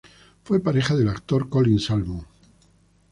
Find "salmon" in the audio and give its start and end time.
1.79-2.25